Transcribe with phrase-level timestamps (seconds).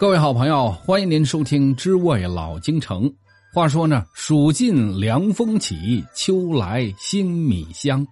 [0.00, 3.04] 各位好朋友，欢迎您收听《知味老京城》。
[3.52, 8.04] 话说呢，暑尽凉风起，秋来新米香。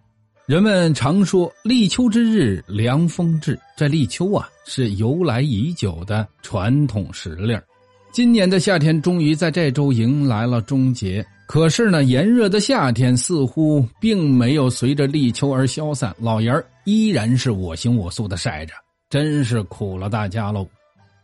[0.45, 7.59] 人们常说立秋之日凉风至，这立秋啊是由来已久的传统时令。
[8.13, 18.75] 今年的夏天终于在这周迎来了终结，可是呢，炎热的夏天似乎并没有随着立秋而消散，老爷儿依然是我行我素的晒着，
[19.09, 20.69] 真是苦了大家喽。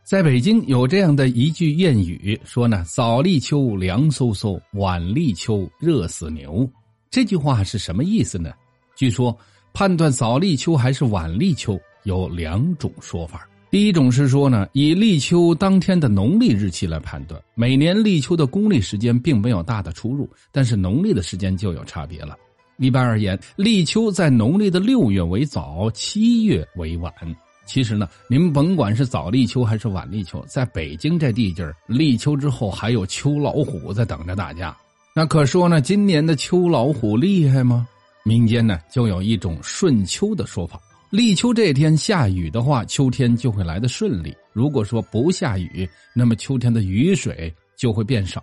[0.04, 6.70] 在北京有这样的一句谚语，说呢：“早立秋凉飕飕，晚立秋热死牛。”
[7.10, 8.52] 这句话是什么意思呢？
[8.94, 9.34] 据说
[9.72, 13.48] 判断早立秋还是晚立秋有两种说法。
[13.70, 22.36] 第一种是说呢，以立秋当天的农历日期来判断，每年立秋的公历时间并没有大的出入，但是农历的时间就有差别了。
[22.76, 27.10] 一般而言，立秋在农历的六月为早，七月为晚。
[27.66, 34.76] 其实呢，您甭管是早立秋还是晚立秋，在北京这地界，立秋之后还有秋老虎在等着大家。
[35.14, 37.86] 那可说呢，今年的秋老虎厉害吗？
[38.24, 48.42] 民间呢就有一种顺秋的说法：立秋这天下雨的话，秋天就会来的顺利；如果说不下雨，那么秋天的雨水就会变少，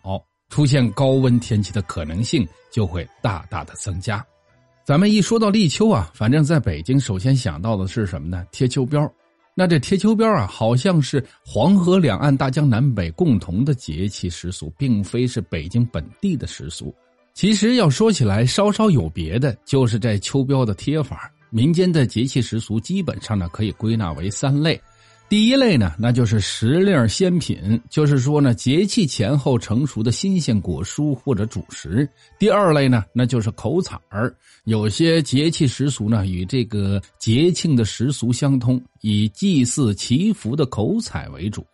[0.49, 4.25] 出现高温天气的可能性就会大大的增加。
[4.91, 8.45] 咱们一说到立秋啊，反正在北京首先想到的是什么呢？
[8.51, 9.09] 贴秋膘。
[9.55, 16.93] 那这贴秋膘啊，好像是黄河两岸大江南北共同的节气习俗，并非是北京本地的习俗。
[17.33, 21.31] 其实要说起来，稍稍有别的，就是这秋膘的贴法。
[21.51, 24.77] 民间的节气习俗基本上呢，可以归纳为三类。
[25.31, 32.05] 第一类呢，那就是时令鲜品，就是说呢，节气前后成熟的新鲜果蔬或者主食。
[32.37, 41.65] 第二类呢，那就是口彩儿，有些节气习俗呢与这个节庆的习俗相通，以祭祀祈福的口彩为主。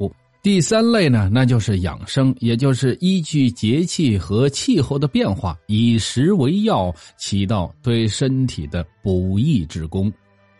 [0.43, 10.13] 第三类呢，那就是养生，也就是依据节气和气候的变化，以食为药，起到对身体的补益之功。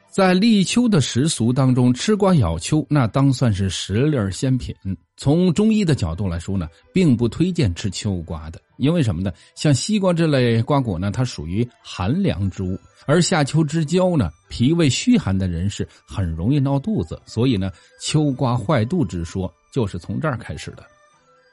[0.09, 4.73] 在立秋的习俗当中，吃瓜咬秋那当算是时令鲜品。
[5.16, 9.31] 从中医的角度来说呢，并不推荐吃秋瓜的，因为什么呢？
[9.56, 20.84] 像西瓜这类瓜果呢，它属于寒凉之物，而夏秋之交呢，脾胃虚寒的人士很容易闹肚子，所以呢，秋瓜坏肚之说就是从这儿开始的。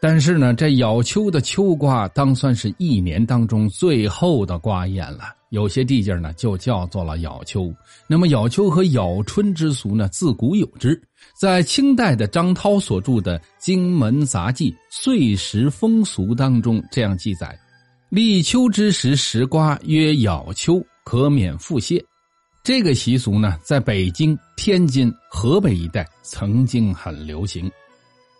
[0.06, 5.34] 但是呢，这咬秋的秋瓜当算是一年当中最后的瓜宴了。
[5.48, 7.72] 有些地界呢，就叫做了咬秋。
[8.06, 11.00] 那么咬秋和咬春之俗呢，自古有之。
[11.40, 17.58] 在清代的张涛所著的《荆门杂记·岁时风俗》当中，这样记载：
[18.10, 21.98] 立秋之时食瓜，曰咬秋，可免腹泻。
[22.62, 27.72] 这个习俗呢，在北京、天津、河北一带曾经很流行。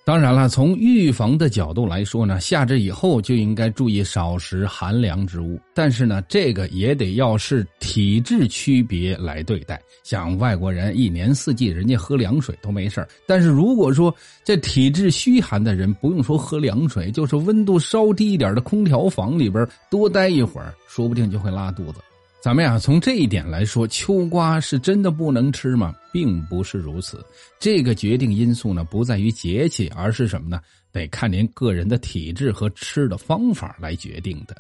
[0.07, 5.59] 当然了，从预防的角度来说呢，夏至以后就应该注意少食寒凉之物。
[5.73, 9.81] 但是呢，这个也得要是体质区别来对待。
[10.03, 21.99] 像外国人一年四季人家喝凉水都没事但是如果说这体质虚寒的人，不用说喝凉水，就是温度稍低一点的空调房里边多待一会儿，说不定就会拉肚子。
[22.45, 25.95] 咱们呀，从这一点来说，秋瓜是真的不能吃吗？
[26.13, 27.25] 并不是如此。
[27.59, 30.61] 这个决定因素呢，不在于节气，而是什么呢？
[30.93, 34.55] 得看您个人的体质和吃的方法来决定的。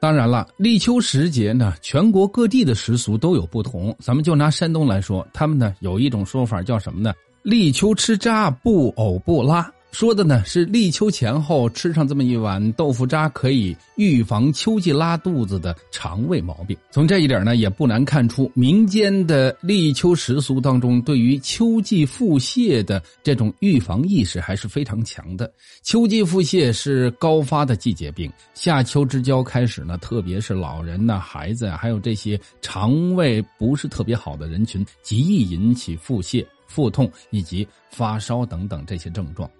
[0.00, 3.94] 当然了，立秋时节呢，全国各地的习俗都有不同。
[4.00, 7.12] 咱们就拿山东来说，他们呢有一种说法叫什么呢？
[7.42, 9.70] 立秋吃渣，不呕不拉。
[9.92, 16.76] 说的呢是立秋前后吃上这么一碗豆腐渣，可以预防秋季拉肚子的肠胃毛病。
[16.90, 25.52] 从这一点呢，也不难看出民间的立秋习俗当中，对于秋季腹泻的这种预防意识还是非常强的。
[25.82, 39.50] 秋季腹泻是高发的季节病，夏秋之交开始呢，特别是老人呐、孩子啊，还有这些肠胃不是特别好的人群，极易引起腹泻、腹痛以及发烧等等这些症状。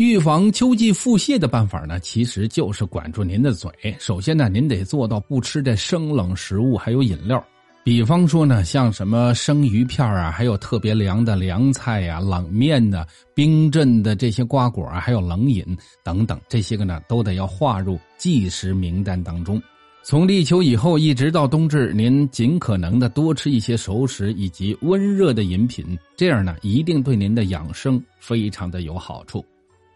[0.00, 3.70] 预防秋季腹泻的办法呢，其实就是管住您的嘴。
[3.98, 7.44] 首先呢，您得做到不吃这生冷食物，还有饮料。
[7.84, 13.04] 比方说呢，像什么生鱼片啊，还有特别凉的凉菜呀、冷面呢、
[13.34, 15.62] 冰镇的这些瓜果啊，还有冷饮
[16.02, 19.62] 等等，这些个呢，都得要划入忌食名单当中。
[20.02, 25.84] 从立秋以后一直到冬至，您尽可能的多吃一些熟食以及温热的饮品，
[26.16, 29.44] 这样呢，一定对您的养生非常的有好处。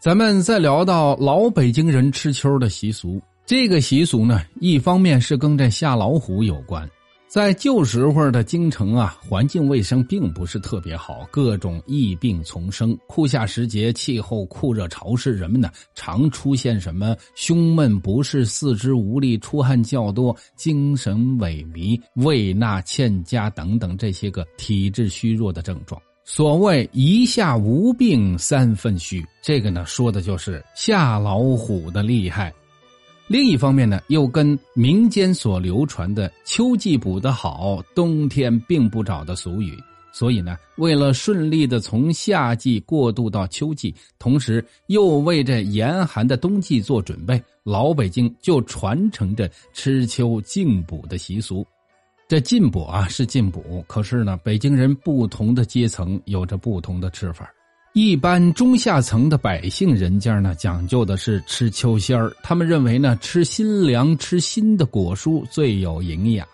[0.05, 6.87] 咱们再聊到老北京人吃秋的习俗，这个习俗呢，一方面是跟这下老虎有关。
[7.27, 12.95] 在旧时候的京城啊，环境卫生并不是特别好，各种疫病丛生。
[13.06, 25.99] 酷夏时节，气候酷热潮湿，人们呢常出现什么胸闷不适、四肢无力、出汗较多、精神萎靡、胃纳欠佳等等这些个体质虚弱的症状。
[26.25, 32.53] 所谓一下无病三分虚，这个呢说的就是夏老虎的厉害。
[33.26, 39.79] 另一方面呢，又跟民间所流传的“秋季补得好，冬天病不找”的俗语，
[40.12, 51.67] 所以呢，为了顺利的从夏季过渡到秋季，同时又为这严寒的冬季做准备，老北京就传承着吃秋进补的习俗。
[52.26, 57.50] 这进补啊是进补，可是呢，北京人不同的阶层有着不同的吃法。
[57.93, 62.32] 一般中下层的百姓人家呢，讲究的是吃秋仙儿。
[62.43, 66.44] 他们认为呢，吃新粮、吃新的果蔬最有营养。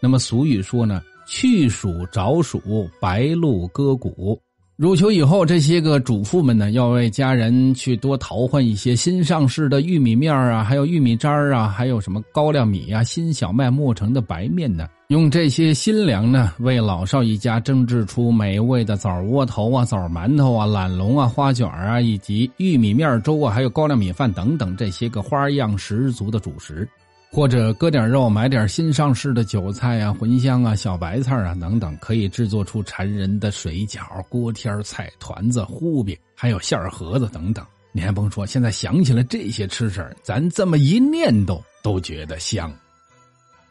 [0.00, 4.40] 那么俗语说呢，去暑着暑，白露割谷。
[4.80, 14.88] 入秋以后，这些个主妇们呢，要为家人去多淘换一些新上市的玉米面啊，还有玉米渣啊，还有什么高粱米啊、新小麦磨成的白面呢？
[15.08, 26.88] 用这些新粮呢，为老少一家蒸制出美味的枣窝头啊、枣馒头啊、懒龙啊、花卷啊，以及玉米面粥啊，还有高粱米饭等等这些个花样十足的主食。
[27.32, 37.64] 或者割点肉，买点新上市的韭菜啊、茴香啊、小白菜啊等等，可以制作出馋人的水饺、锅贴、菜团子、糊饼，还有馅盒子等等。
[37.92, 42.72] 你还甭说，现在想起来这些吃食，咱这么一念叨，都觉得香。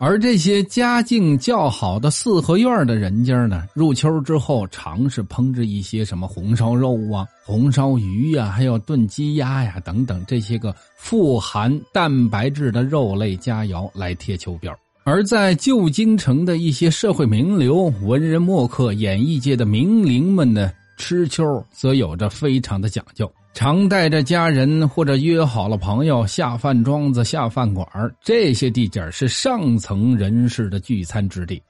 [0.01, 14.73] 而这些家境较好的四合院的人家呢，入秋之后常是烹制一些什么红烧肉啊、红烧鱼呀，还有炖鸡鸭呀等等这些个富含蛋白质的肉类佳肴来贴秋膘。
[15.03, 21.43] 而在旧京城的一些社会名流、文人墨客、演艺界的名伶们呢，吃秋
[21.73, 23.29] 则有着非常的讲究。
[23.59, 27.85] 常带着家人或者约好了朋友下饭庄子、下饭馆
[28.23, 31.61] 这些地界是上层人士的聚餐之地。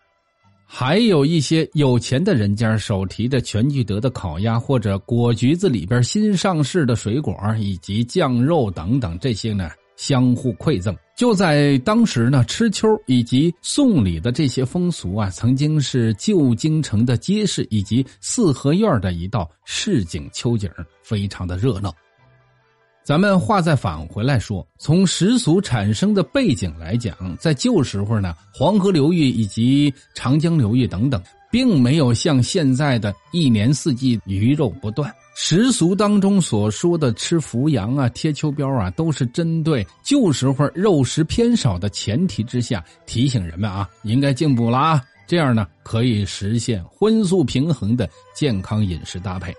[0.68, 9.72] 还有一些有钱的人家手提着全聚德的烤鸭，或者果橘子里边新上市的水果，以及酱肉等等这些呢。
[10.00, 20.72] 相互馈赠，就在当时呢，吃秋以及送礼的这些风俗啊，曾经是旧京城的街市以及四合院的一道市井秋景，
[21.04, 21.94] 非常的热闹。
[23.04, 35.14] 咱们话再返回来说，从习俗产生的背景来讲，在旧时候呢，黄河流域以及长江流域等等，并没有像现在的一年四季鱼肉不断。
[35.36, 45.02] 习俗当中所说的吃伏羊啊、贴秋膘啊，都是针对旧时候肉食偏少的前提之下，提醒人们啊，应该进补了啊。
[45.28, 49.54] 这样呢，可以实现荤素平衡的健康饮食搭配。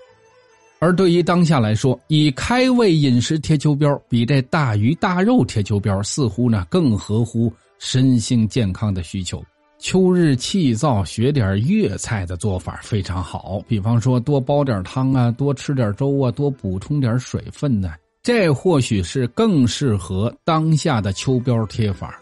[0.80, 9.42] 而对于当下来说，以开胃饮食贴秋膘，比这大鱼大肉贴秋膘，似乎呢更合乎身心健康的需求。
[9.80, 13.62] 秋日气燥，学点粤菜的做法非常好。
[13.66, 17.94] 比方说，多煲点汤啊，多吃点粥啊，多补充点水分呢。
[18.22, 22.20] 这或许是更适合当下的秋膘贴法。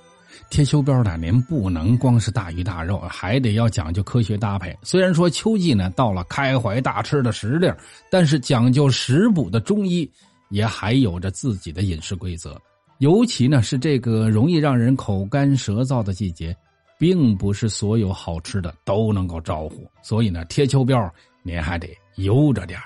[0.50, 4.74] 贴秋膘呢，您不能光是大鱼大肉，还得要讲究科学搭配。
[4.84, 7.74] 虽然说秋季呢到了开怀大吃的时令，
[8.08, 10.08] 但是讲究食补的中医
[10.50, 12.56] 也还有着自己的饮食规则。
[12.98, 16.56] 尤其呢是这个容易让人口干舌燥的季节。
[16.98, 21.10] 并不是所有好吃的都能够招呼，所以呢，贴秋膘
[21.42, 22.78] 您还得悠着点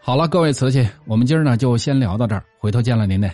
[0.00, 3.30] 好了，各位瓷器，我们今儿呢就先聊到这儿，回头见了您嘞。